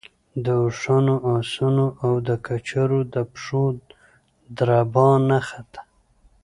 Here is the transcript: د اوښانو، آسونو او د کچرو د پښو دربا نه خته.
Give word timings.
د 0.43 0.45
اوښانو، 0.63 1.15
آسونو 1.37 1.85
او 2.03 2.13
د 2.27 2.29
کچرو 2.45 2.99
د 3.13 3.15
پښو 3.31 3.65
دربا 4.57 5.09
نه 5.29 5.39
خته. 5.47 5.81